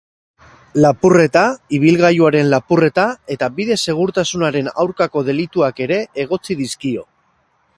[0.83, 1.41] Lapurreta,
[1.79, 3.05] ibilgailuaren lapurreta
[3.35, 7.07] eta bide segurtasunaren aurkako delituak ere egotzi dizkio.